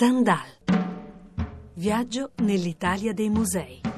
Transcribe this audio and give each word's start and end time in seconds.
Stendhal. 0.00 0.48
Viaggio 1.74 2.30
nell'Italia 2.36 3.12
dei 3.12 3.28
musei. 3.28 3.89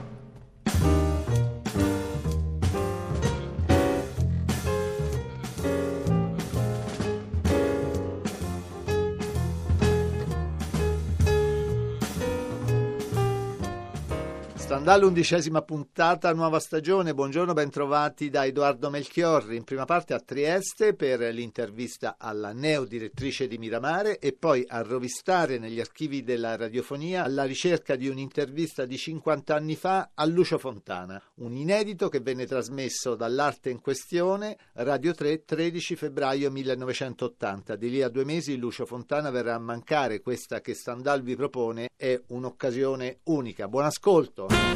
Stendhal, 14.83 15.05
undicesima 15.05 15.63
puntata, 15.63 16.35
nuova 16.35 16.59
stagione. 16.59 17.15
Buongiorno, 17.15 17.53
bentrovati 17.53 18.31
da 18.31 18.45
Edoardo 18.45 18.91
Melchiorri. 18.91 19.55
In 19.55 19.63
prima 19.63 19.85
parte 19.85 20.13
a 20.13 20.19
Trieste 20.19 20.95
per 20.95 21.21
l'intervista 21.33 22.17
alla 22.19 22.53
neodirettrice 22.53 23.47
di 23.47 23.59
Miramare 23.59 24.19
e 24.19 24.33
poi 24.33 24.65
a 24.67 24.83
rovistare 24.83 25.59
negli 25.59 25.79
archivi 25.79 26.25
della 26.25 26.57
radiofonia 26.57 27.23
alla 27.23 27.45
ricerca 27.45 27.95
di 27.95 28.09
un'intervista 28.09 28.85
di 28.85 28.97
50 28.97 29.55
anni 29.55 29.77
fa 29.77 30.11
a 30.15 30.25
Lucio 30.25 30.59
Fontana, 30.59 31.23
un 31.35 31.55
inedito 31.55 32.09
che 32.09 32.19
venne 32.19 32.47
trasmesso 32.47 33.15
dall'arte 33.15 33.71
in 33.71 33.81
questione, 33.81 34.59
Radio 34.73 35.15
3, 35.15 35.45
13 35.45 35.95
febbraio 35.95 36.51
1980. 36.51 37.77
Di 37.77 37.89
lì 37.89 38.03
a 38.03 38.09
due 38.09 38.25
mesi 38.25 38.57
Lucio 38.57 38.85
Fontana 38.85 39.31
verrà 39.31 39.55
a 39.55 39.61
mancare. 39.61 40.23
Questa 40.23 40.61
che 40.61 40.75
Stendhal 40.75 41.23
vi 41.23 41.37
propone 41.37 41.91
è 41.95 42.21
un'occasione 42.27 43.21
unica. 43.27 43.69
Buon 43.69 43.85
ascolto. 43.85 44.72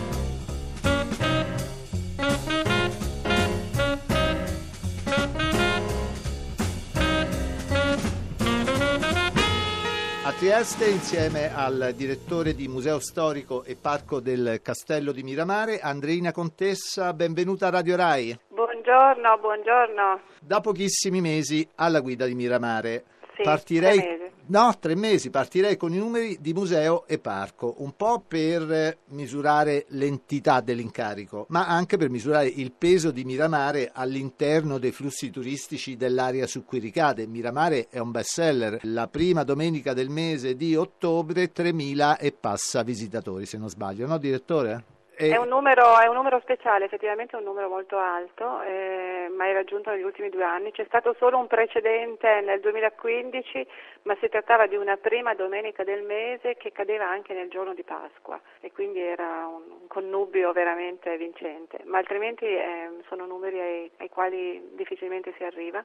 Trieste, 10.46 10.88
insieme 10.88 11.52
al 11.52 11.92
direttore 11.96 12.55
di 12.55 12.68
Museo 12.68 13.00
Storico 13.00 13.64
e 13.64 13.74
Parco 13.74 14.20
del 14.20 14.61
Castello 14.62 15.11
di 15.11 15.25
Miramare, 15.25 15.80
Andreina 15.80 16.30
Contessa, 16.30 17.12
benvenuta 17.12 17.66
a 17.66 17.70
Radio 17.70 17.97
Rai. 17.97 18.39
Buongiorno, 18.50 19.39
buongiorno. 19.41 20.20
Da 20.41 20.61
pochissimi 20.61 21.20
mesi 21.20 21.69
alla 21.74 21.98
guida 21.98 22.27
di 22.27 22.36
Miramare. 22.36 23.06
Sì, 23.34 23.42
Partirei. 23.42 24.25
No, 24.48 24.77
tre 24.78 24.94
mesi, 24.94 25.30
partirei 25.30 25.77
con 25.77 25.92
i 25.92 25.98
numeri 25.98 26.39
di 26.41 26.52
museo 26.52 27.05
e 27.08 27.19
parco, 27.19 27.75
un 27.78 27.97
po' 27.97 28.22
per 28.27 28.70
eh, 28.70 28.98
misurare 29.08 29.86
l'entità 29.89 30.61
dell'incarico, 30.61 31.47
ma 31.48 31.66
anche 31.66 31.97
per 31.97 32.11
misurare 32.11 32.47
il 32.47 32.70
peso 32.70 33.11
di 33.11 33.24
Miramare 33.24 33.91
all'interno 33.92 34.78
dei 34.78 34.92
flussi 34.92 35.30
turistici 35.30 35.97
dell'area 35.97 36.47
su 36.47 36.64
cui 36.64 36.78
ricade. 36.78 37.27
Miramare 37.27 37.89
è 37.91 37.98
un 37.98 38.12
best 38.12 38.34
seller, 38.34 38.78
la 38.83 39.08
prima 39.08 39.42
domenica 39.42 39.92
del 39.94 40.11
mese 40.11 40.55
di 40.55 40.77
ottobre 40.77 41.52
3.000 41.52 42.17
e 42.20 42.30
passa 42.30 42.84
visitatori, 42.84 43.47
se 43.47 43.58
non 43.58 43.69
sbaglio, 43.69 44.06
no 44.06 44.17
direttore? 44.17 44.94
È 45.19 45.36
un, 45.36 45.48
numero, 45.48 45.98
è 45.98 46.06
un 46.09 46.14
numero 46.14 46.39
speciale, 46.41 46.84
effettivamente 46.84 47.36
è 47.36 47.39
un 47.39 47.45
numero 47.47 47.70
molto 47.70 47.97
alto, 47.97 48.61
eh, 48.61 49.33
mai 49.34 49.55
raggiunto 49.55 49.89
negli 49.89 50.03
ultimi 50.03 50.28
due 50.28 50.45
anni. 50.45 50.73
C'è 50.73 50.84
stato 50.84 51.14
solo 51.19 51.39
un 51.39 51.47
precedente 51.47 52.42
nel 52.42 52.61
2015, 52.61 53.67
ma 54.03 54.14
si 54.20 54.28
trattava 54.28 54.67
di 54.67 54.77
una 54.77 54.98
prima 54.98 55.34
domenica 55.34 55.84
del 55.84 56.03
mese 56.03 56.56
che 56.56 56.70
cadeva 56.70 57.08
anche 57.08 57.33
nel 57.33 57.48
giorno 57.48 57.73
di 57.73 57.83
Pasqua 57.83 58.39
e 58.61 58.70
quindi 58.73 59.00
era 59.00 59.47
un, 59.47 59.62
un 59.81 59.86
connubio 59.86 60.53
veramente 60.53 61.17
vincente. 61.17 61.80
Ma 61.84 61.97
altrimenti 61.97 62.45
eh, 62.45 62.91
sono 63.08 63.25
numeri 63.25 63.58
ai, 63.58 63.91
ai 63.97 64.11
quali 64.11 64.75
difficilmente 64.75 65.33
si 65.39 65.45
arriva, 65.45 65.83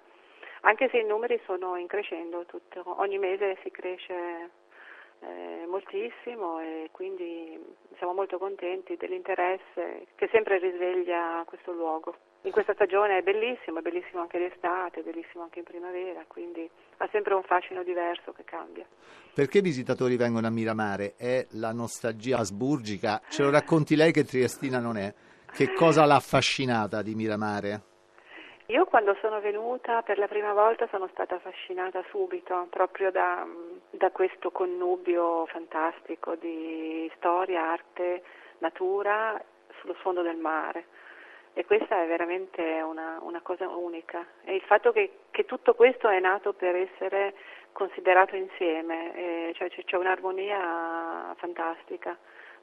anche 0.64 0.90
se 0.90 0.98
i 0.98 1.06
numeri 1.06 1.40
sono 1.45 1.78
in 1.78 1.88
crescendo, 1.88 2.45
tutto, 2.45 2.84
ogni 3.00 3.18
mese 3.18 3.58
si 3.64 3.72
cresce 3.72 4.50
eh, 5.22 5.66
moltissimo 5.67 6.59
e 6.59 6.89
quindi 6.91 7.59
siamo 7.97 8.14
molto 8.14 8.38
contenti 8.38 8.97
dell'interesse 8.97 10.08
che 10.16 10.30
sempre 10.31 10.58
risveglia 10.58 11.44
questo 11.45 11.72
luogo. 11.72 12.16
In 12.44 12.52
questa 12.52 12.73
stagione 12.73 13.20
è 13.20 13.21
bellissimo, 13.21 13.80
è 13.80 13.81
bellissimo 13.81 14.21
anche 14.21 14.39
l'estate, 14.39 15.02
è 15.02 15.04
bellissimo 15.04 15.43
anche 15.43 15.60
in 15.60 15.65
primavera, 15.65 16.23
quindi 16.26 16.67
ha 16.98 17.08
sempre 17.11 17.36
un 17.36 17.43
fascino 17.43 17.83
diverso 17.83 18.31
che 18.31 18.43
cambia. 18.43 18.86
Perché 19.33 19.60
i 19.60 19.61
visitatori 19.61 20.17
vengono 20.17 20.48
a 20.48 20.49
Miramare? 20.49 21.14
È 21.15 21.45
la 21.52 21.71
nostalgia 21.71 22.37
asburgica? 22.37 23.21
Ce 23.30 23.43
lo 23.43 23.52
racconti 23.52 23.95
lei 23.95 24.11
che 24.11 24.23
Triestina 24.23 24.80
non 24.80 24.98
è? 24.98 25.14
Che 25.54 25.73
cosa 25.73 26.05
l'ha 26.05 26.15
affascinata 26.15 27.04
di 27.04 27.14
Miramare? 27.14 27.91
Io 28.71 28.86
quando 28.86 29.17
sono 29.20 29.42
venuta 29.42 30.02
per 30.02 30.17
la 30.17 30.30
prima 30.30 30.54
volta 30.54 30.87
sono 30.87 31.09
stata 31.11 31.36
affascinata 31.36 32.02
subito 32.09 32.67
proprio 32.70 33.11
da, 33.11 33.45
da 33.89 34.11
questo 34.11 34.49
connubio 34.52 35.45
fantastico 35.48 36.36
di 36.36 37.11
storia, 37.17 37.70
arte, 37.70 38.23
natura 38.60 39.37
sullo 39.77 39.93
sfondo 39.95 40.21
del 40.21 40.37
mare. 40.37 40.86
E 41.52 41.65
questa 41.65 42.02
è 42.02 42.08
veramente 42.08 42.61
una, 42.80 43.17
una 43.23 43.42
cosa 43.42 43.67
unica. 43.67 44.26
E 44.45 44.55
il 44.55 44.61
fatto 44.61 44.93
che, 44.93 45.17
che, 45.31 45.43
tutto 45.43 45.73
questo 45.73 46.08
è 46.08 46.21
nato 46.21 46.54
per 46.54 46.73
essere 46.73 47.33
considerato 47.73 48.37
insieme, 48.37 49.14
eh, 49.49 49.54
cioè 49.55 49.70
c'è, 49.70 49.98
un'armonia 49.98 51.36
fantastica 51.36 52.17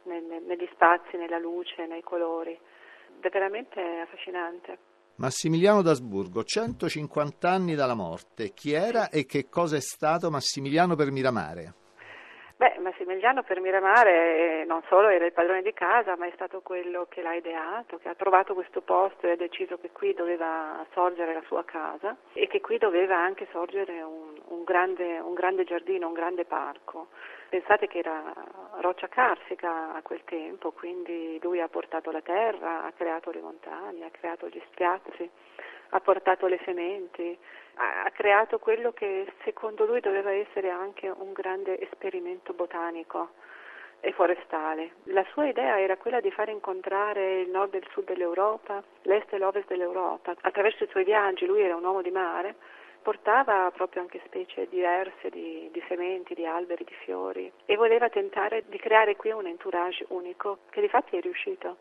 negli 0.04 0.68
spazi, 0.72 1.18
nella 1.18 1.38
luce, 1.38 1.84
nei 1.84 2.02
colori. 2.02 2.58
È 3.20 3.28
veramente 3.28 3.78
affascinante. 4.00 4.87
Massimiliano 5.18 5.82
d'Asburgo, 5.82 6.44
150 6.44 7.50
anni 7.50 7.74
dalla 7.74 7.96
morte. 7.96 8.52
Chi 8.54 8.72
era 8.72 9.08
e 9.08 9.26
che 9.26 9.48
cosa 9.50 9.74
è 9.74 9.80
stato 9.80 10.30
Massimiliano 10.30 10.94
per 10.94 11.10
Miramare? 11.10 11.74
Beh, 12.54 12.78
Massimiliano 12.78 13.42
per 13.42 13.60
Miramare 13.60 14.64
non 14.64 14.80
solo 14.88 15.08
era 15.08 15.26
il 15.26 15.32
padrone 15.32 15.62
di 15.62 15.72
casa, 15.72 16.16
ma 16.16 16.28
è 16.28 16.32
stato 16.34 16.60
quello 16.60 17.06
che 17.08 17.22
l'ha 17.22 17.34
ideato, 17.34 17.98
che 17.98 18.08
ha 18.08 18.14
trovato 18.14 18.54
questo 18.54 18.80
posto 18.80 19.26
e 19.26 19.32
ha 19.32 19.36
deciso 19.36 19.76
che 19.78 19.90
qui 19.90 20.14
doveva 20.14 20.86
sorgere 20.92 21.34
la 21.34 21.42
sua 21.46 21.64
casa 21.64 22.16
e 22.32 22.46
che 22.46 22.60
qui 22.60 22.78
doveva 22.78 23.16
anche 23.16 23.48
sorgere 23.50 24.00
un, 24.02 24.40
un, 24.46 24.62
grande, 24.62 25.18
un 25.18 25.34
grande 25.34 25.64
giardino, 25.64 26.06
un 26.06 26.12
grande 26.12 26.44
parco. 26.44 27.08
Pensate 27.48 27.86
che 27.86 27.98
era 27.98 28.34
roccia 28.80 29.08
carsica 29.08 29.94
a 29.94 30.02
quel 30.02 30.22
tempo, 30.24 30.70
quindi 30.72 31.38
lui 31.42 31.60
ha 31.60 31.68
portato 31.68 32.10
la 32.10 32.20
terra, 32.20 32.84
ha 32.84 32.92
creato 32.92 33.30
le 33.30 33.40
montagne, 33.40 34.04
ha 34.04 34.10
creato 34.10 34.48
gli 34.48 34.60
spiazzi, 34.70 35.28
ha 35.90 36.00
portato 36.00 36.46
le 36.46 36.60
sementi, 36.64 37.36
ha 37.76 38.10
creato 38.10 38.58
quello 38.58 38.92
che 38.92 39.32
secondo 39.44 39.86
lui 39.86 40.00
doveva 40.00 40.30
essere 40.30 40.68
anche 40.68 41.08
un 41.08 41.32
grande 41.32 41.80
esperimento 41.80 42.52
botanico 42.52 43.30
e 44.00 44.12
forestale. 44.12 44.96
La 45.04 45.24
sua 45.32 45.46
idea 45.46 45.80
era 45.80 45.96
quella 45.96 46.20
di 46.20 46.30
far 46.30 46.50
incontrare 46.50 47.40
il 47.40 47.50
nord 47.50 47.74
e 47.74 47.78
il 47.78 47.88
sud 47.92 48.04
dell'Europa, 48.04 48.82
l'est 49.02 49.32
e 49.32 49.38
l'ovest 49.38 49.68
dell'Europa. 49.68 50.34
Attraverso 50.42 50.84
i 50.84 50.88
suoi 50.88 51.04
viaggi, 51.04 51.46
lui 51.46 51.62
era 51.62 51.76
un 51.76 51.84
uomo 51.84 52.02
di 52.02 52.10
mare, 52.10 52.56
portava 53.08 53.72
proprio 53.74 54.02
anche 54.02 54.20
specie 54.26 54.68
diverse 54.68 55.30
di, 55.30 55.70
di, 55.72 55.82
sementi, 55.88 56.34
di 56.34 56.44
alberi, 56.44 56.84
di 56.84 56.94
fiori 57.04 57.50
e 57.64 57.74
voleva 57.74 58.10
tentare 58.10 58.64
di 58.66 58.76
creare 58.76 59.16
qui 59.16 59.30
un 59.30 59.46
entourage 59.46 60.04
unico 60.08 60.58
che 60.68 60.82
di 60.82 60.88
fatti 60.88 61.16
è 61.16 61.20
riuscito. 61.22 61.78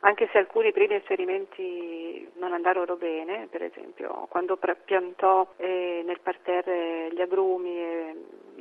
Anche 0.00 0.28
se 0.32 0.38
alcuni 0.38 0.72
primi 0.72 0.96
esperimenti 0.96 2.28
non 2.38 2.52
andarono 2.52 2.96
bene, 2.96 3.46
per 3.48 3.62
esempio 3.62 4.26
quando 4.28 4.58
piantò 4.84 5.46
eh, 5.58 6.02
nel 6.04 6.18
parterre 6.18 7.08
gli 7.12 7.20
agrumi 7.20 7.78
e 7.78 8.16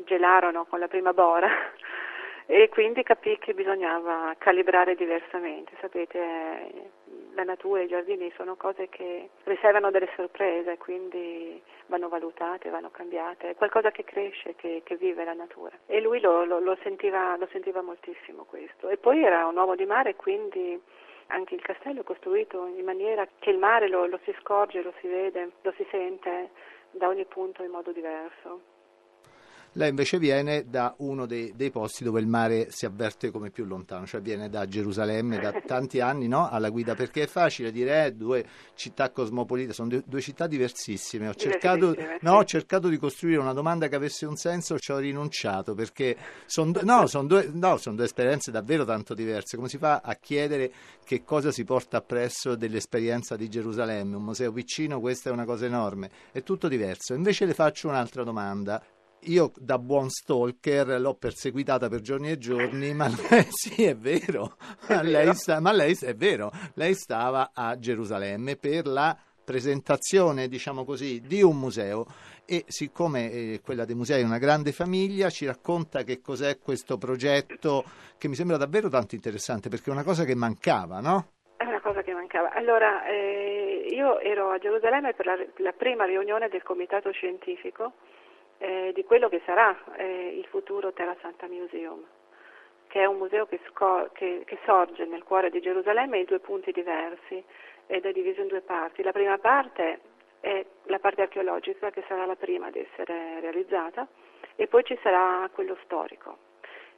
gelarono 0.06 0.66
con 0.66 0.78
la 0.78 0.88
prima 0.88 1.14
bora 1.14 1.50
e 2.46 2.70
quindi 2.70 3.04
capì 3.04 3.38
che 3.40 3.54
bisognava 3.54 4.36
calibrare 4.38 4.96
diversamente. 4.96 5.72
Sapete, 5.80 6.92
la 7.34 7.44
natura 7.44 7.82
e 7.82 7.86
i 7.86 7.88
giardini 7.88 8.32
sono 8.36 8.56
cose 8.56 8.90
che 8.90 9.30
riservano 9.44 9.92
delle 9.92 10.10
sorprese, 10.16 10.78
quindi 10.78 11.62
vanno 11.88 12.10
valutate, 12.10 12.70
vanno 12.70 12.92
cambiate, 12.92 13.52
è 13.52 13.56
qualcosa 13.56 13.92
che 13.92 14.04
cresce, 14.04 14.56
che, 14.56 14.82
che 14.84 14.96
vive 14.96 15.24
la 15.24 15.34
natura. 15.34 15.78
E 15.86 16.02
lui 16.02 16.20
lo, 16.20 16.44
lo, 16.46 16.60
lo, 16.60 16.78
sentiva, 16.82 17.36
lo 17.38 17.48
sentiva 17.52 17.82
moltissimo 17.82 18.44
questo. 18.44 18.90
E 18.90 18.98
poi 18.98 19.24
era 19.24 19.46
un 19.48 19.56
uomo 19.56 19.76
di 19.76 19.86
mare, 19.86 20.16
quindi 20.16 20.80
anche 21.28 21.56
il 21.56 21.62
castello 21.62 22.02
è 22.02 22.04
costruito 22.04 22.66
in 22.66 22.84
maniera 22.84 23.28
che 23.40 23.50
il 23.50 23.58
mare 23.58 23.88
lo, 23.88 24.06
lo, 24.06 24.20
si 24.24 24.36
scorge, 24.40 24.82
lo 24.82 24.94
si 25.00 25.08
vede, 25.08 25.52
lo 25.62 25.74
si 25.78 25.86
sente 25.90 26.50
da 26.92 27.08
ogni 27.08 27.26
punto 27.26 27.64
in 27.64 27.72
modo 27.72 27.92
diverso. 27.92 28.72
Lei 29.76 29.90
invece 29.90 30.20
viene 30.20 30.66
da 30.70 30.94
uno 31.00 31.26
dei, 31.26 31.52
dei, 31.56 31.72
posti 31.72 32.04
dove 32.04 32.20
il 32.20 32.28
mare 32.28 32.68
si 32.70 32.86
avverte 32.86 33.32
come 33.32 33.50
più 33.50 33.66
lontano, 33.66 34.06
cioè 34.06 34.22
viene 34.22 34.48
da 34.48 34.68
Gerusalemme 34.68 35.40
da 35.40 35.52
tanti 35.66 36.00
anni 36.00 36.28
no? 36.28 36.48
alla 36.48 36.70
guida, 36.70 36.94
perché 36.94 37.24
è 37.24 37.28
facile 37.28 37.72
dire 37.72 38.06
eh, 38.06 38.12
due 38.14 38.46
città 38.76 39.10
cosmopolite, 39.10 39.74
sono 39.74 39.90
due, 39.90 40.04
due 40.06 40.22
città 40.22 40.46
diversissime. 40.46 41.28
Ho 41.28 41.34
cercato, 41.34 41.96
no, 42.22 42.36
ho 42.36 42.46
cercato, 42.46 42.88
di 42.88 42.98
costruire 42.98 43.40
una 43.40 43.54
domanda 43.54 43.88
che 43.88 43.96
avesse 43.96 44.28
un 44.28 44.36
senso, 44.36 44.78
ci 44.78 44.92
ho 44.92 45.00
rinunciato 45.00 45.74
perché 45.74 46.16
sono 46.46 46.72
no, 46.84 47.08
son 47.08 47.26
due, 47.26 47.50
no, 47.52 47.78
son 47.78 47.96
due 47.96 48.06
esperienze 48.06 48.52
davvero 48.52 48.86
tanto 48.86 49.16
diverse. 49.16 49.56
Come 49.56 49.70
si 49.70 49.80
fa 49.80 50.02
a 50.04 50.14
chiedere 50.16 50.72
che 51.04 51.24
cosa 51.24 51.52
si 51.52 51.64
porta 51.64 51.98
appresso 51.98 52.56
dell'esperienza 52.56 53.36
di 53.36 53.50
Gerusalemme? 53.50 54.18
Un 54.18 54.24
museo 54.24 54.52
vicino, 54.52 55.00
questa 55.00 55.32
è 55.32 55.34
una 55.34 55.46
cosa 55.46 55.66
enorme, 55.66 56.12
è 56.32 56.44
tutto 56.44 56.68
diverso. 56.68 57.16
Invece 57.16 57.46
le 57.46 57.56
faccio 57.56 57.88
un'altra 57.88 58.24
domanda 58.24 58.80
io 59.26 59.52
da 59.58 59.78
buon 59.80 60.10
stalker 60.10 61.00
l'ho 61.00 61.16
perseguitata 61.16 61.90
per 61.90 62.02
giorni 62.02 62.32
e 62.32 62.38
giorni, 62.38 62.94
ma 62.94 63.08
lei, 63.30 63.46
sì 63.50 63.84
è 63.84 63.96
vero, 63.96 64.56
È 64.88 64.96
ma, 64.96 65.02
vero. 65.02 65.24
Lei 65.24 65.34
sta, 65.36 65.60
ma 65.60 65.72
lei 65.72 65.98
è 66.02 66.16
vero, 66.16 66.52
lei 66.76 66.94
stava 66.94 67.52
a 67.54 67.78
Gerusalemme 67.78 68.56
per 68.56 68.88
la 68.88 69.18
presentazione, 69.44 70.48
diciamo 70.48 70.86
così, 70.86 71.22
di 71.22 71.42
un 71.42 71.58
museo 71.60 72.06
e 72.46 72.64
siccome 72.68 73.32
eh, 73.32 73.62
quella 73.64 73.86
dei 73.86 73.96
musei 73.96 74.22
è 74.22 74.26
una 74.26 74.38
grande 74.38 74.72
famiglia, 74.72 75.30
ci 75.30 75.46
racconta 75.46 76.04
che 76.04 76.22
cos'è 76.22 76.60
questo 76.60 76.98
progetto 76.98 77.84
che 78.18 78.28
mi 78.28 78.36
sembra 78.36 78.58
davvero 78.58 78.90
tanto 78.90 79.16
interessante 79.16 79.70
perché 79.70 79.90
è 79.90 79.94
una 79.94 80.04
cosa 80.04 80.24
che 80.24 80.36
mancava, 80.36 81.00
no? 81.00 81.28
È 81.56 81.66
una 81.66 81.82
cosa 81.82 82.02
che 82.02 82.14
mancava. 82.14 82.54
Allora, 82.54 83.06
eh, 83.06 83.88
io 83.90 84.20
ero 84.20 84.52
a 84.52 84.58
Gerusalemme 84.58 85.14
per 85.14 85.26
la, 85.26 85.36
la 85.58 85.72
prima 85.72 86.06
riunione 86.06 86.50
del 86.50 86.64
comitato 86.64 87.12
scientifico 87.12 87.94
eh, 88.64 88.92
di 88.94 89.04
quello 89.04 89.28
che 89.28 89.42
sarà 89.46 89.78
eh, 89.98 90.38
il 90.38 90.46
futuro 90.46 90.94
Terra 90.94 91.16
Santa 91.20 91.48
Museum, 91.48 92.02
che 92.88 93.02
è 93.02 93.06
un 93.06 93.18
museo 93.18 93.46
che, 93.46 93.60
sco- 93.68 94.10
che- 94.14 94.44
che 94.46 94.58
sorge 94.64 95.04
nel 95.06 95.24
cuore 95.24 95.50
di 95.50 95.60
Gerusalemme 95.60 96.20
in 96.20 96.26
due 96.26 96.40
punti 96.40 96.72
diversi 96.72 97.44
ed 97.88 98.06
è 98.06 98.12
diviso 98.14 98.40
in 98.40 98.48
due 98.48 98.62
parti. 98.62 99.04
La 99.04 99.12
prima 99.12 99.38
parte 99.38 100.00
è 100.40 100.66
la 100.84 101.00
parte 101.00 101.24
archeologica 101.24 101.90
che 101.92 102.06
sarà 102.08 102.26
la 102.26 102.38
prima 102.38 102.68
ad 102.68 102.78
essere 102.78 103.42
realizzata 103.42 104.08
e 104.56 104.68
poi 104.68 104.84
ci 104.86 104.98
sarà 105.04 105.50
quello 105.52 105.78
storico. 105.84 106.38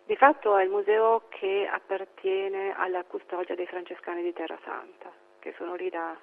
Di 0.06 0.16
fatto 0.18 0.56
è 0.58 0.64
il 0.64 0.70
museo 0.70 1.24
che 1.30 1.68
appartiene 1.68 2.76
alla 2.78 3.04
custodia 3.06 3.56
dei 3.56 3.66
francescani 3.66 4.22
di 4.22 4.34
Terra 4.34 4.60
Santa, 4.64 5.12
che 5.40 5.52
sono 5.58 5.74
lì 5.74 5.90
da, 5.90 6.16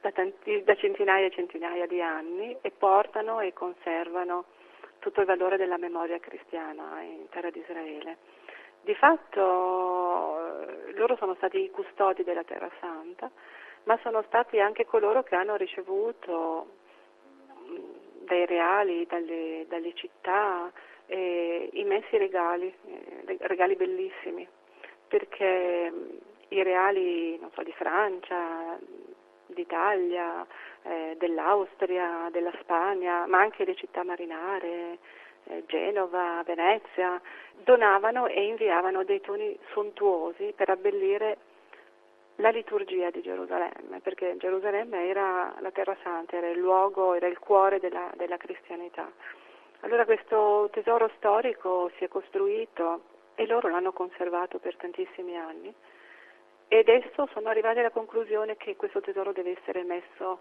da 0.00 0.10
tanti- 0.12 0.62
da 0.62 0.74
centinaia 0.76 1.26
e 1.26 1.30
centinaia 1.30 1.86
di 1.86 2.00
anni 2.00 2.56
e 2.60 2.70
portano 2.70 3.40
e 3.40 3.52
conservano 3.52 4.44
tutto 4.98 5.20
il 5.20 5.26
valore 5.26 5.56
della 5.56 5.78
memoria 5.78 6.18
cristiana 6.18 7.00
in 7.02 7.28
terra 7.30 7.50
di 7.50 7.60
Israele. 7.60 8.16
Di 8.82 8.94
fatto 8.94 10.38
loro 10.94 11.16
sono 11.16 11.34
stati 11.34 11.60
i 11.60 11.70
custodi 11.70 12.22
della 12.22 12.44
Terra 12.44 12.70
Santa, 12.80 13.30
ma 13.84 13.98
sono 14.02 14.22
stati 14.22 14.60
anche 14.60 14.84
coloro 14.84 15.22
che 15.22 15.34
hanno 15.34 15.56
ricevuto 15.56 16.84
dai 18.26 18.46
reali, 18.46 19.06
dalle, 19.06 19.64
dalle 19.68 19.94
città, 19.94 20.70
eh, 21.06 21.68
immensi 21.72 22.16
regali, 22.16 22.66
eh, 22.66 23.36
regali 23.40 23.76
bellissimi, 23.76 24.46
perché 25.08 25.92
i 26.48 26.62
reali 26.62 27.40
so, 27.54 27.62
di 27.62 27.72
Francia, 27.72 28.78
d'Italia, 29.46 30.46
eh, 30.82 31.16
dell'Austria, 31.18 32.28
della 32.30 32.52
Spagna, 32.60 33.26
ma 33.26 33.40
anche 33.40 33.64
le 33.64 33.74
città 33.74 34.04
marinare, 34.04 34.98
eh, 35.44 35.64
Genova, 35.66 36.42
Venezia, 36.44 37.20
donavano 37.62 38.26
e 38.26 38.46
inviavano 38.46 39.04
dei 39.04 39.20
toni 39.20 39.58
sontuosi 39.72 40.52
per 40.54 40.70
abbellire 40.70 41.38
la 42.36 42.50
liturgia 42.50 43.10
di 43.10 43.22
Gerusalemme, 43.22 44.00
perché 44.02 44.36
Gerusalemme 44.36 45.08
era 45.08 45.54
la 45.60 45.70
terra 45.70 45.96
santa, 46.02 46.36
era 46.36 46.48
il 46.48 46.58
luogo, 46.58 47.14
era 47.14 47.26
il 47.26 47.38
cuore 47.38 47.80
della, 47.80 48.10
della 48.16 48.36
cristianità. 48.36 49.10
Allora 49.80 50.04
questo 50.04 50.68
tesoro 50.72 51.10
storico 51.16 51.90
si 51.96 52.04
è 52.04 52.08
costruito 52.08 53.02
e 53.34 53.46
loro 53.46 53.68
l'hanno 53.68 53.92
conservato 53.92 54.58
per 54.58 54.76
tantissimi 54.76 55.36
anni 55.36 55.72
e 56.68 56.78
adesso 56.78 57.28
sono 57.32 57.48
arrivati 57.48 57.78
alla 57.78 57.90
conclusione 57.90 58.56
che 58.56 58.76
questo 58.76 59.00
tesoro 59.00 59.32
deve 59.32 59.56
essere 59.58 59.84
messo 59.84 60.40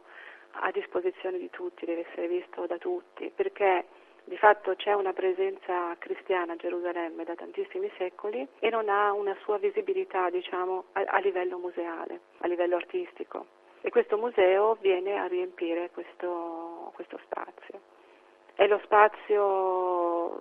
a 0.60 0.72
disposizione 0.72 1.38
di 1.38 1.50
tutti, 1.50 1.86
deve 1.86 2.06
essere 2.08 2.28
visto 2.28 2.66
da 2.66 2.78
tutti, 2.78 3.32
perché 3.36 3.86
di 4.24 4.38
fatto 4.38 4.76
c'è 4.76 4.94
una 4.94 5.14
presenza 5.14 5.96
cristiana 6.00 6.54
a 6.54 6.56
Gerusalemme 6.56 7.24
da 7.26 7.36
tantissimi 7.36 7.92
secoli 7.98 8.48
e 8.60 8.70
non 8.70 8.90
ha 8.90 9.12
una 9.14 9.36
sua 9.44 9.58
visibilità, 9.60 10.30
diciamo, 10.32 10.86
a, 10.94 11.04
a 11.06 11.20
livello 11.20 11.60
museale, 11.60 12.22
a 12.40 12.48
livello 12.48 12.76
artistico. 12.76 13.46
E 13.82 13.92
questo 13.92 14.18
museo 14.18 14.78
viene 14.82 15.20
a 15.20 15.28
riempire 15.28 15.92
questo, 15.92 16.92
questo 16.96 17.20
spazio. 17.24 17.80
È 18.56 18.66
lo 18.66 18.80
spazio 18.84 20.40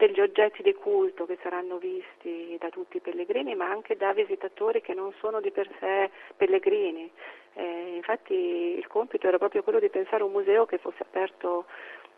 degli 0.00 0.18
oggetti 0.18 0.62
di 0.62 0.72
culto 0.72 1.26
che 1.26 1.36
saranno 1.42 1.76
visti 1.76 2.56
da 2.58 2.70
tutti 2.70 2.96
i 2.96 3.00
pellegrini, 3.00 3.54
ma 3.54 3.68
anche 3.68 3.98
da 3.98 4.14
visitatori 4.14 4.80
che 4.80 4.94
non 4.94 5.12
sono 5.20 5.42
di 5.42 5.50
per 5.50 5.68
sé 5.78 6.10
pellegrini. 6.38 7.10
Eh, 7.52 7.96
infatti 7.96 8.32
il 8.32 8.86
compito 8.86 9.26
era 9.26 9.36
proprio 9.36 9.62
quello 9.62 9.78
di 9.78 9.90
pensare 9.90 10.22
un 10.22 10.32
museo 10.32 10.64
che 10.64 10.78
fosse 10.78 11.02
aperto 11.02 11.66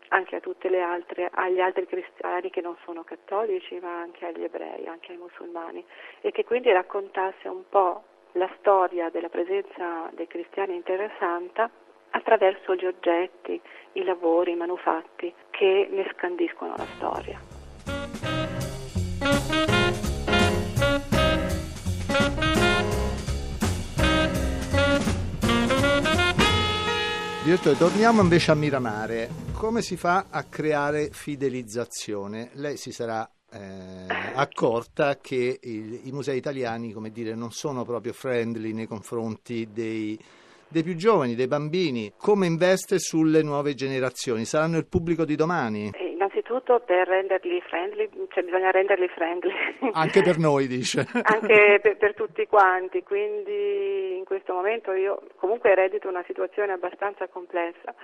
anche 0.09 0.37
a 0.37 0.41
altre, 0.89 1.29
agli 1.33 1.59
altri 1.59 1.85
cristiani 1.85 2.49
che 2.49 2.61
non 2.61 2.77
sono 2.85 3.03
cattolici, 3.03 3.77
ma 3.81 3.99
anche 3.99 4.27
agli 4.27 4.43
ebrei, 4.43 4.87
anche 4.87 5.11
ai 5.11 5.17
musulmani, 5.17 5.83
e 6.21 6.31
che 6.31 6.45
quindi 6.45 6.71
raccontasse 6.71 7.49
un 7.49 7.63
po' 7.67 8.03
la 8.33 8.49
storia 8.59 9.09
della 9.09 9.29
presenza 9.29 10.09
dei 10.13 10.27
cristiani 10.27 10.75
in 10.75 10.83
Terra 10.83 11.11
Santa 11.19 11.69
attraverso 12.11 12.75
gli 12.75 12.85
oggetti, 12.85 13.59
i 13.93 14.03
lavori, 14.03 14.51
i 14.51 14.55
manufatti 14.55 15.33
che 15.49 15.87
ne 15.91 16.07
scandiscono 16.13 16.75
la 16.77 16.85
storia. 16.95 17.52
Direttore, 27.53 27.77
torniamo 27.77 28.19
invece 28.23 28.49
a 28.49 28.55
Miramare. 28.55 29.29
Come 29.51 29.83
si 29.83 29.95
fa 29.95 30.25
a 30.31 30.41
creare 30.41 31.09
fidelizzazione? 31.11 32.49
Lei 32.53 32.77
si 32.77 32.91
sarà 32.91 33.29
eh, 33.51 34.07
accorta 34.33 35.19
che 35.19 35.59
il- 35.61 36.01
i 36.05 36.11
musei 36.11 36.37
italiani, 36.39 36.91
come 36.91 37.11
dire, 37.11 37.35
non 37.35 37.51
sono 37.51 37.85
proprio 37.85 38.11
friendly 38.11 38.73
nei 38.73 38.87
confronti 38.87 39.69
dei, 39.71 40.17
dei 40.67 40.81
più 40.81 40.95
giovani, 40.95 41.35
dei 41.35 41.45
bambini. 41.45 42.13
Come 42.17 42.47
investe 42.47 42.97
sulle 42.97 43.43
nuove 43.43 43.75
generazioni? 43.75 44.45
Saranno 44.45 44.77
il 44.79 44.87
pubblico 44.87 45.23
di 45.23 45.35
domani? 45.35 45.91
Innanzitutto 46.53 46.85
per 46.85 47.07
renderli 47.07 47.59
friendly, 47.61 48.09
cioè 48.29 48.43
bisogna 48.43 48.69
renderli 48.69 49.07
friendly. 49.07 49.51
Anche 49.93 50.21
per 50.21 50.37
noi, 50.39 50.67
dice. 50.67 51.03
anche 51.23 51.79
per, 51.81 51.97
per 51.97 52.13
tutti 52.13 52.45
quanti, 52.45 53.01
quindi 53.01 54.17
in 54.17 54.23
questo 54.23 54.53
momento 54.53 54.91
io 54.91 55.19
comunque 55.37 55.71
eredito 55.71 56.07
una 56.07 56.23
situazione 56.27 56.73
abbastanza 56.73 57.27
complessa 57.27 57.95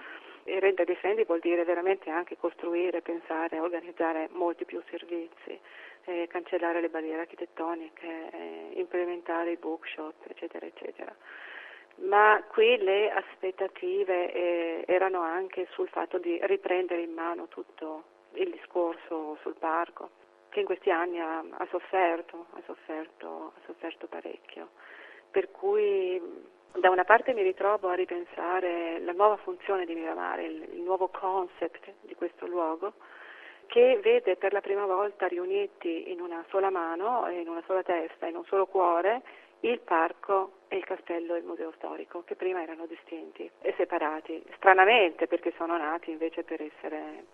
e 0.45 0.59
renderli 0.59 0.95
friendly 0.95 1.25
vuol 1.25 1.41
dire 1.41 1.63
veramente 1.63 2.09
anche 2.09 2.37
costruire, 2.37 3.01
pensare, 3.01 3.59
organizzare 3.59 4.29
molti 4.31 4.65
più 4.65 4.81
servizi, 4.89 5.59
eh, 6.05 6.25
cancellare 6.27 6.81
le 6.81 6.89
barriere 6.89 7.21
architettoniche, 7.21 8.31
eh, 8.31 8.79
implementare 8.79 9.51
i 9.51 9.57
bookshop, 9.57 10.25
eccetera, 10.27 10.65
eccetera. 10.65 11.15
Ma 12.07 12.43
qui 12.49 12.77
le 12.77 13.11
aspettative 13.11 14.33
eh, 14.33 14.83
erano 14.87 15.21
anche 15.21 15.67
sul 15.73 15.89
fatto 15.89 16.17
di 16.17 16.39
riprendere 16.41 17.01
in 17.01 17.11
mano 17.11 17.47
tutto 17.47 18.17
il 18.33 18.49
discorso 18.51 19.37
sul 19.41 19.55
parco, 19.57 20.09
che 20.49 20.59
in 20.59 20.65
questi 20.65 20.89
anni 20.89 21.19
ha, 21.19 21.39
ha 21.39 21.67
sofferto, 21.69 22.47
ha 22.51 22.61
sofferto, 22.65 23.53
ha 23.55 23.59
sofferto 23.65 24.07
parecchio. 24.07 24.69
Per 25.31 25.51
cui 25.51 26.21
da 26.73 26.89
una 26.89 27.03
parte 27.03 27.33
mi 27.33 27.43
ritrovo 27.43 27.89
a 27.89 27.95
ripensare 27.95 28.99
la 28.99 29.11
nuova 29.11 29.37
funzione 29.37 29.85
di 29.85 29.95
Miramare, 29.95 30.45
il, 30.45 30.69
il 30.73 30.81
nuovo 30.81 31.07
concept 31.09 31.93
di 32.01 32.15
questo 32.15 32.45
luogo, 32.47 32.93
che 33.67 33.99
vede 34.01 34.35
per 34.35 34.51
la 34.51 34.61
prima 34.61 34.85
volta 34.85 35.27
riuniti 35.27 36.11
in 36.11 36.21
una 36.21 36.43
sola 36.49 36.71
mano, 36.71 37.29
in 37.29 37.47
una 37.47 37.61
sola 37.65 37.83
testa, 37.83 38.25
in 38.25 38.35
un 38.35 38.45
solo 38.45 38.65
cuore, 38.65 39.21
il 39.61 39.79
parco 39.79 40.53
e 40.67 40.77
il 40.77 40.85
castello 40.85 41.35
e 41.35 41.39
il 41.39 41.43
museo 41.43 41.71
storico, 41.75 42.23
che 42.23 42.35
prima 42.35 42.61
erano 42.61 42.85
distinti 42.85 43.49
e 43.61 43.73
separati, 43.77 44.43
stranamente 44.55 45.27
perché 45.27 45.53
sono 45.57 45.77
nati 45.77 46.11
invece 46.11 46.43
per 46.43 46.61
essere, 46.61 47.25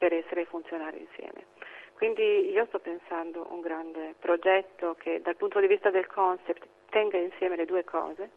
per 0.00 0.14
essere 0.14 0.46
funzionali 0.46 0.98
insieme. 0.98 1.44
Quindi 1.92 2.50
io 2.50 2.64
sto 2.68 2.78
pensando 2.78 3.46
un 3.50 3.60
grande 3.60 4.14
progetto 4.18 4.96
che 4.98 5.20
dal 5.20 5.36
punto 5.36 5.60
di 5.60 5.66
vista 5.66 5.90
del 5.90 6.06
concept 6.06 6.66
tenga 6.88 7.18
insieme 7.18 7.56
le 7.56 7.66
due 7.66 7.84
cose 7.84 8.30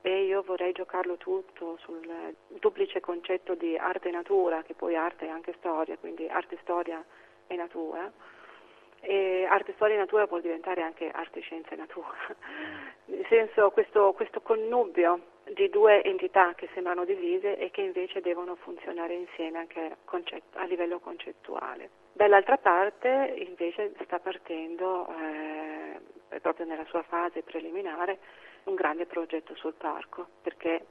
e 0.00 0.24
io 0.24 0.40
vorrei 0.40 0.72
giocarlo 0.72 1.18
tutto 1.18 1.76
sul 1.82 2.34
duplice 2.48 3.00
concetto 3.00 3.54
di 3.54 3.76
arte 3.76 4.08
e 4.08 4.12
natura, 4.12 4.62
che 4.62 4.72
poi 4.72 4.96
arte 4.96 5.26
è 5.26 5.28
anche 5.28 5.52
storia, 5.58 5.98
quindi 5.98 6.26
arte, 6.26 6.56
storia 6.62 7.04
e 7.46 7.54
natura. 7.56 8.10
E 9.00 9.46
arte, 9.46 9.74
storia 9.74 9.96
e 9.96 9.98
natura 9.98 10.26
può 10.26 10.40
diventare 10.40 10.80
anche 10.80 11.10
arte, 11.10 11.40
scienza 11.40 11.72
e 11.72 11.76
natura. 11.76 12.16
Nel 13.04 13.26
senso 13.28 13.70
questo, 13.70 14.14
questo 14.14 14.40
connubio 14.40 15.36
di 15.54 15.68
due 15.68 16.02
entità 16.02 16.54
che 16.54 16.68
sembrano 16.74 17.04
divise 17.04 17.56
e 17.56 17.70
che 17.70 17.82
invece 17.82 18.20
devono 18.20 18.56
funzionare 18.56 19.14
insieme 19.14 19.58
anche 19.58 19.96
a 20.54 20.64
livello 20.64 20.98
concettuale. 20.98 21.90
Dall'altra 22.12 22.56
parte 22.56 23.34
invece 23.36 23.92
sta 24.04 24.18
partendo, 24.18 25.08
eh, 25.08 26.40
proprio 26.40 26.66
nella 26.66 26.84
sua 26.86 27.02
fase 27.02 27.42
preliminare, 27.42 28.18
un 28.64 28.74
grande 28.74 29.06
progetto 29.06 29.54
sul 29.54 29.74
parco, 29.74 30.26
perché 30.42 30.84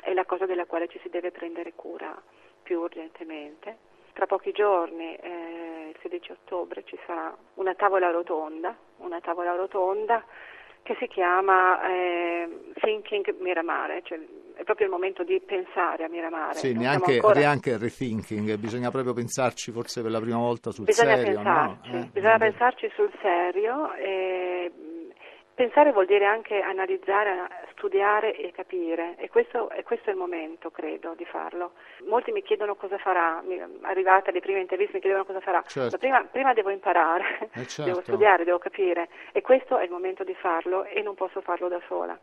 è 0.00 0.12
la 0.12 0.24
cosa 0.24 0.46
della 0.46 0.66
quale 0.66 0.88
ci 0.88 0.98
si 1.02 1.08
deve 1.08 1.30
prendere 1.30 1.72
cura 1.74 2.20
più 2.62 2.80
urgentemente 2.80 3.94
tra 4.16 4.24
pochi 4.24 4.50
giorni, 4.50 5.14
eh, 5.14 5.90
il 5.90 5.96
16 6.00 6.32
ottobre, 6.32 6.84
ci 6.84 6.98
sarà 7.04 7.36
una 7.56 7.74
tavola 7.74 8.10
rotonda, 8.10 8.74
una 8.96 9.20
tavola 9.20 9.54
rotonda 9.54 10.24
che 10.86 10.96
si 11.00 11.08
chiama 11.08 11.82
eh, 11.82 12.72
Thinking 12.80 13.34
Miramare, 13.40 14.02
cioè 14.04 14.20
è 14.54 14.62
proprio 14.62 14.86
il 14.86 14.92
momento 14.92 15.24
di 15.24 15.38
pensare 15.44 16.04
a 16.04 16.08
Miramare. 16.08 16.54
Sì, 16.54 16.72
neanche, 16.72 17.14
ancora... 17.14 17.40
neanche 17.40 17.76
rethinking, 17.76 18.54
bisogna 18.54 18.90
proprio 18.90 19.12
pensarci 19.12 19.72
forse 19.72 20.00
per 20.00 20.12
la 20.12 20.20
prima 20.20 20.38
volta 20.38 20.70
sul 20.70 20.84
bisogna 20.84 21.16
serio. 21.16 21.34
Pensarci, 21.34 21.90
no? 21.90 21.98
eh, 21.98 22.08
bisogna 22.12 22.38
pensarci 22.38 22.90
sul 22.94 23.10
serio 23.20 23.92
e 23.94 24.55
Pensare 25.56 25.90
vuol 25.90 26.04
dire 26.04 26.26
anche 26.26 26.60
analizzare, 26.60 27.48
studiare 27.70 28.36
e 28.36 28.52
capire 28.52 29.14
e 29.16 29.30
questo, 29.30 29.70
e 29.70 29.84
questo, 29.84 30.10
è 30.10 30.12
il 30.12 30.18
momento, 30.18 30.70
credo, 30.70 31.14
di 31.16 31.24
farlo. 31.24 31.72
Molti 32.08 32.30
mi 32.30 32.42
chiedono 32.42 32.74
cosa 32.74 32.98
farà, 32.98 33.42
arrivate 33.80 34.28
alle 34.28 34.40
prime 34.40 34.60
interviste 34.60 34.96
mi 34.96 35.00
chiedono 35.00 35.24
cosa 35.24 35.40
farà, 35.40 35.62
certo. 35.66 35.96
prima, 35.96 36.22
prima, 36.24 36.52
devo 36.52 36.68
imparare, 36.68 37.48
eh 37.54 37.64
certo. 37.64 37.90
devo 37.90 38.02
studiare, 38.02 38.44
devo 38.44 38.58
capire 38.58 39.08
e 39.32 39.40
questo 39.40 39.78
è 39.78 39.84
il 39.84 39.90
momento 39.90 40.24
di 40.24 40.34
farlo 40.34 40.84
e 40.84 41.00
non 41.00 41.14
posso 41.14 41.40
farlo 41.40 41.68
da 41.68 41.80
sola. 41.86 42.18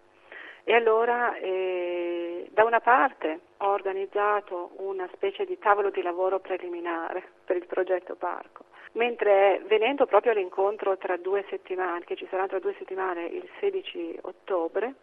E 0.63 0.75
allora 0.75 1.35
eh, 1.37 2.47
da 2.51 2.65
una 2.65 2.81
parte 2.81 3.39
ho 3.57 3.69
organizzato 3.69 4.73
una 4.75 5.09
specie 5.11 5.43
di 5.45 5.57
tavolo 5.57 5.89
di 5.89 6.03
lavoro 6.03 6.37
preliminare 6.39 7.23
per 7.45 7.55
il 7.55 7.65
progetto 7.65 8.13
Parco 8.13 8.65
mentre 8.93 9.62
venendo 9.67 10.05
proprio 10.05 10.31
all'incontro 10.31 10.97
tra 10.97 11.17
due 11.17 11.45
settimane, 11.50 12.03
che 12.05 12.15
ci 12.15 12.27
sarà 12.29 12.47
tra 12.47 12.59
due 12.59 12.75
settimane 12.77 13.25
il 13.25 13.47
16 13.59 14.19
ottobre, 14.21 14.95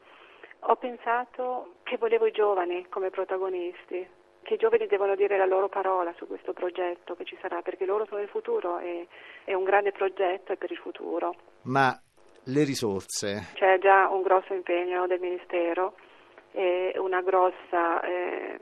ho 0.61 0.77
pensato 0.77 1.75
che 1.83 1.97
volevo 1.97 2.27
i 2.27 2.33
giovani 2.33 2.87
come 2.89 3.11
protagonisti, 3.11 4.07
che 4.43 4.55
i 4.55 4.59
giovani 4.59 4.87
devono 4.87 5.15
dire 5.15 5.37
la 5.37 5.47
loro 5.47 5.69
parola 5.69 6.13
su 6.17 6.27
questo 6.27 6.53
progetto 6.53 7.15
che 7.15 7.25
ci 7.25 7.37
sarà, 7.41 7.63
perché 7.63 7.85
loro 7.85 8.07
sono 8.07 8.21
il 8.21 8.29
futuro 8.29 8.79
e 8.79 9.07
è 9.45 9.55
un 9.55 9.65
grande 9.65 9.93
progetto 9.93 10.53
e 10.53 10.57
per 10.57 10.71
il 10.71 10.79
futuro. 10.79 11.35
Ma 11.63 11.99
le 12.45 12.65
risorse? 12.65 13.53
C'è 13.55 13.79
già 13.79 14.09
un 14.09 14.23
grosso 14.23 14.53
impegno 14.55 15.07
del 15.07 15.21
Ministero 15.21 15.95
e 16.53 16.95
una 16.97 17.23
grossa... 17.23 18.01
Eh, 18.03 18.59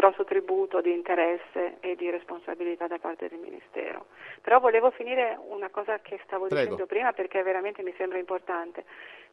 grosso 0.00 0.24
tributo 0.24 0.80
di 0.80 0.92
interesse 0.92 1.76
e 1.80 1.94
di 1.94 2.08
responsabilità 2.08 2.86
da 2.86 2.98
parte 2.98 3.28
del 3.28 3.38
Ministero. 3.38 4.06
Però 4.40 4.58
volevo 4.58 4.90
finire 4.90 5.38
una 5.48 5.68
cosa 5.68 5.98
che 6.00 6.18
stavo 6.24 6.46
Prego. 6.46 6.62
dicendo 6.62 6.86
prima 6.86 7.12
perché 7.12 7.42
veramente 7.42 7.82
mi 7.82 7.92
sembra 7.98 8.16
importante. 8.16 8.84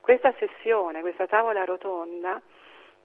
Questa 0.01 0.33
sessione, 0.37 0.99
questa 0.99 1.25
tavola 1.25 1.63
rotonda, 1.63 2.41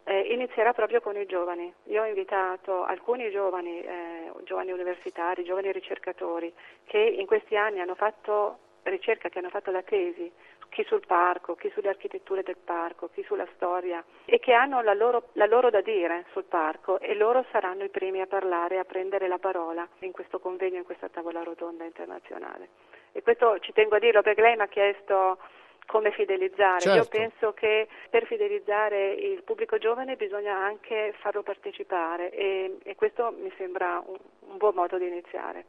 eh, 0.04 0.20
inizierà 0.32 0.72
proprio 0.72 1.00
con 1.00 1.16
i 1.16 1.24
giovani. 1.24 1.72
Io 1.84 2.02
ho 2.02 2.06
invitato 2.06 2.82
alcuni 2.82 3.30
giovani, 3.30 3.80
eh, 3.80 4.32
giovani 4.42 4.72
universitari, 4.72 5.44
giovani 5.44 5.70
ricercatori 5.70 6.52
che 6.84 6.98
in 6.98 7.26
questi 7.26 7.56
anni 7.56 7.78
hanno 7.78 7.94
fatto 7.94 8.58
ricerca, 8.82 9.28
che 9.28 9.38
hanno 9.38 9.50
fatto 9.50 9.70
la 9.70 9.82
tesi 9.82 10.28
chi 10.72 10.82
sul 10.84 11.04
parco, 11.06 11.54
chi 11.54 11.70
sulle 11.70 11.90
architetture 11.90 12.42
del 12.42 12.56
parco, 12.56 13.10
chi 13.12 13.22
sulla 13.24 13.46
storia 13.54 14.02
e 14.24 14.38
che 14.38 14.54
hanno 14.54 14.80
la 14.80 14.94
loro, 14.94 15.28
la 15.32 15.44
loro, 15.44 15.68
da 15.68 15.82
dire 15.82 16.24
sul 16.32 16.44
parco 16.44 16.98
e 16.98 17.14
loro 17.14 17.44
saranno 17.52 17.84
i 17.84 17.90
primi 17.90 18.22
a 18.22 18.26
parlare, 18.26 18.78
a 18.78 18.84
prendere 18.84 19.28
la 19.28 19.38
parola 19.38 19.86
in 19.98 20.12
questo 20.12 20.40
convegno, 20.40 20.78
in 20.78 20.84
questa 20.84 21.10
tavola 21.10 21.42
rotonda 21.42 21.84
internazionale. 21.84 22.70
E 23.12 23.22
questo 23.22 23.58
ci 23.58 23.72
tengo 23.72 23.96
a 23.96 23.98
dirlo 23.98 24.22
perché 24.22 24.40
lei 24.40 24.56
mi 24.56 24.62
ha 24.62 24.68
chiesto 24.68 25.38
come 25.84 26.10
fidelizzare. 26.12 26.80
Certo. 26.80 26.96
Io 26.96 27.06
penso 27.06 27.52
che 27.52 27.86
per 28.08 28.24
fidelizzare 28.24 29.12
il 29.12 29.42
pubblico 29.42 29.76
giovane 29.76 30.16
bisogna 30.16 30.56
anche 30.56 31.14
farlo 31.20 31.42
partecipare 31.42 32.30
e, 32.30 32.78
e 32.82 32.94
questo 32.94 33.34
mi 33.38 33.52
sembra 33.58 34.02
un, 34.06 34.16
un 34.48 34.56
buon 34.56 34.74
modo 34.74 34.96
di 34.96 35.06
iniziare. 35.06 35.66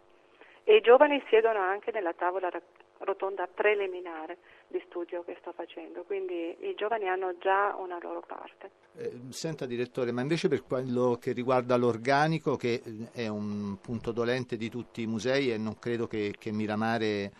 E 0.63 0.75
i 0.77 0.81
giovani 0.81 1.21
siedono 1.27 1.59
anche 1.59 1.91
nella 1.91 2.13
tavola 2.13 2.49
rotonda 3.03 3.47
preliminare 3.47 4.37
di 4.67 4.81
studio 4.87 5.23
che 5.23 5.37
sto 5.39 5.51
facendo, 5.51 6.03
quindi 6.03 6.55
i 6.61 6.73
giovani 6.75 7.07
hanno 7.07 7.35
già 7.39 7.75
una 7.77 7.97
loro 8.01 8.23
parte. 8.25 8.71
Eh, 8.97 9.11
senta 9.29 9.65
direttore, 9.65 10.11
ma 10.11 10.21
invece 10.21 10.47
per 10.47 10.63
quello 10.63 11.17
che 11.19 11.31
riguarda 11.31 11.77
l'organico, 11.77 12.55
che 12.55 12.81
è 13.13 13.27
un 13.27 13.77
punto 13.81 14.11
dolente 14.11 14.57
di 14.57 14.69
tutti 14.69 15.01
i 15.01 15.07
musei 15.07 15.51
e 15.51 15.57
non 15.57 15.77
credo 15.79 16.07
che, 16.07 16.33
che 16.37 16.51
Miramare 16.51 17.31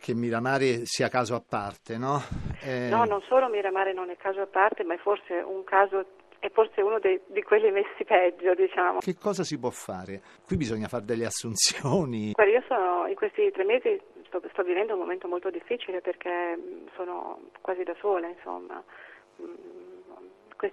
che 0.00 0.14
Miramare 0.14 0.86
sia 0.86 1.08
caso 1.08 1.34
a 1.34 1.42
parte, 1.46 1.98
no? 1.98 2.22
Eh... 2.62 2.88
No, 2.88 3.04
non 3.04 3.20
solo 3.28 3.50
Miramare 3.50 3.92
non 3.92 4.08
è 4.08 4.16
caso 4.16 4.40
a 4.40 4.46
parte, 4.46 4.82
ma 4.82 4.94
è 4.94 4.96
forse 4.96 5.34
un 5.34 5.62
caso 5.62 6.06
è 6.40 6.48
forse 6.50 6.80
uno 6.80 6.98
dei, 6.98 7.20
di 7.26 7.42
quelli 7.42 7.70
messi 7.70 8.02
peggio, 8.04 8.54
diciamo. 8.54 9.00
Che 9.00 9.14
cosa 9.14 9.44
si 9.44 9.58
può 9.58 9.68
fare? 9.68 10.22
Qui 10.46 10.56
bisogna 10.56 10.88
fare 10.88 11.04
delle 11.04 11.26
assunzioni. 11.26 12.32
Guarda, 12.32 12.52
io 12.52 12.64
sono 12.66 13.06
in 13.06 13.14
questi 13.14 13.50
tre 13.52 13.64
mesi 13.64 14.00
sto, 14.30 14.40
sto 14.52 14.62
vivendo 14.62 14.94
un 14.94 15.00
momento 15.00 15.26
molto 15.26 15.50
difficile 15.50 16.00
perché 16.00 16.56
sono 16.94 17.40
quasi 17.60 17.82
da 17.82 17.94
sola, 17.98 18.28
insomma. 18.28 18.82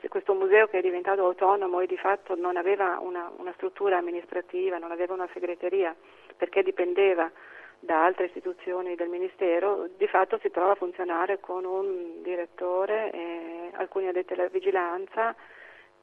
Questo, 0.09 0.33
museo 0.33 0.67
che 0.67 0.79
è 0.79 0.81
diventato 0.81 1.23
autonomo 1.25 1.79
e 1.79 1.87
di 1.87 1.97
fatto 1.97 2.35
non 2.35 2.57
aveva 2.57 2.99
una, 2.99 3.31
una 3.37 3.53
struttura 3.53 3.97
amministrativa, 3.97 4.77
non 4.77 4.91
aveva 4.91 5.13
una 5.13 5.29
segreteria 5.31 5.95
perché 6.35 6.61
dipendeva 6.61 7.31
da 7.79 8.03
altre 8.03 8.25
istituzioni 8.25 8.95
del 8.95 9.07
Ministero, 9.07 9.87
di 9.95 10.07
fatto 10.07 10.39
si 10.39 10.51
trova 10.51 10.71
a 10.71 10.75
funzionare 10.75 11.39
con 11.39 11.63
un 11.63 12.21
direttore, 12.21 13.11
e 13.11 13.71
alcuni 13.73 14.07
addetti 14.07 14.33
alla 14.33 14.47
vigilanza 14.47 15.33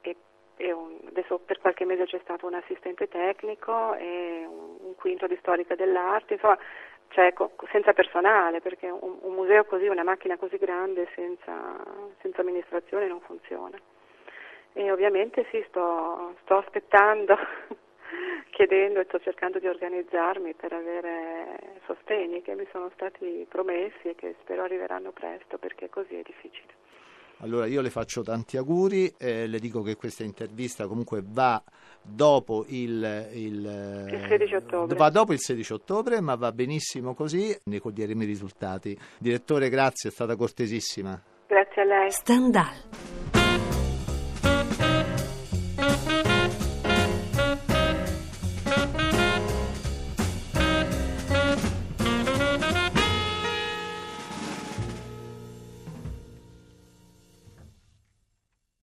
e, 0.01 0.15
e 0.55 0.71
un, 0.71 0.97
adesso 1.07 1.37
per 1.37 1.59
qualche 1.59 1.85
mese 1.85 2.05
c'è 2.05 2.19
stato 2.23 2.47
un 2.47 2.55
assistente 2.55 3.07
tecnico 3.07 3.93
e 3.95 4.45
un, 4.47 4.77
un 4.79 4.95
quinto 4.95 5.27
di 5.27 5.37
storica 5.41 5.75
dell'arte, 5.75 6.33
insomma 6.33 6.57
cioè 7.15 7.33
senza 7.71 7.93
personale, 7.93 8.59
perché 8.59 8.89
un, 8.89 9.33
museo 9.33 9.63
così, 9.63 9.87
una 9.87 10.03
macchina 10.03 10.35
così 10.35 10.57
grande 10.57 11.07
senza, 11.15 11.81
senza 12.19 12.41
amministrazione 12.41 13.07
non 13.07 13.21
funziona. 13.21 13.79
E 14.73 14.91
ovviamente 14.91 15.45
sì, 15.49 15.63
sto, 15.69 16.35
sto 16.41 16.57
aspettando, 16.57 17.37
chiedendo 18.51 18.99
e 18.99 19.05
sto 19.05 19.19
cercando 19.21 19.59
di 19.59 19.67
organizzarmi 19.67 20.55
per 20.55 20.73
avere 20.73 21.79
sostegni 21.85 22.41
che 22.41 22.53
mi 22.53 22.67
sono 22.71 22.91
stati 22.95 23.45
promessi 23.47 24.09
e 24.09 24.15
che 24.15 24.35
spero 24.41 24.63
arriveranno 24.63 25.11
presto 25.11 25.57
perché 25.57 25.87
così 25.87 26.19
è 26.19 26.21
difficile. 26.21 26.83
Allora 27.39 27.65
io 27.65 27.81
le 27.81 27.89
faccio 27.89 28.21
tanti 28.21 28.57
auguri, 28.57 29.13
eh, 29.17 29.47
le 29.47 29.59
dico 29.59 29.81
che 29.81 29.95
questa 29.95 30.23
intervista 30.23 30.87
comunque 30.87 31.21
va 31.23 31.61
dopo 32.01 32.65
il, 32.69 33.29
il, 33.33 34.09
il 34.11 34.25
16 34.27 34.55
ottobre. 34.55 34.97
Va 34.97 35.09
dopo 35.09 35.33
il 35.33 35.39
16 35.39 35.73
ottobre, 35.73 36.21
ma 36.21 36.35
va 36.35 36.51
benissimo 36.51 37.13
così, 37.13 37.55
ne 37.65 37.79
coglieremo 37.79 38.23
i 38.23 38.27
risultati. 38.27 38.97
Direttore, 39.17 39.69
grazie, 39.69 40.09
è 40.09 40.13
stata 40.13 40.35
cortesissima. 40.35 41.21
Grazie 41.47 41.81
a 41.81 41.85
lei. 41.85 42.11
Stendhal. 42.11 43.14